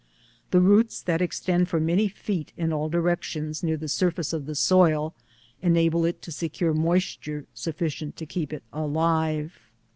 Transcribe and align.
The 0.49 0.61
roots 0.61 0.99
that 1.03 1.21
extend 1.21 1.69
for 1.69 1.79
many 1.79 2.07
feet 2.07 2.53
in 2.57 2.73
all 2.73 2.89
directions 2.89 3.61
near 3.61 3.77
the 3.77 3.87
surface 3.87 4.33
of 4.33 4.47
the 4.47 4.55
soil, 4.55 5.13
enable 5.61 6.05
it 6.05 6.23
to 6.23 6.31
secure 6.31 6.73
moisture 6.73 7.45
suflScient 7.55 8.15
to 8.15 8.25
keep 8.25 8.51
it 8.51 8.63
alive. 8.73 9.59